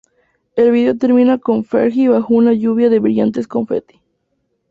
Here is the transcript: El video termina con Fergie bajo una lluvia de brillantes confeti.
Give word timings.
El 0.55 0.71
video 0.71 0.97
termina 0.97 1.37
con 1.37 1.63
Fergie 1.63 2.09
bajo 2.09 2.33
una 2.33 2.53
lluvia 2.53 2.89
de 2.89 2.97
brillantes 2.97 3.47
confeti. 3.47 4.01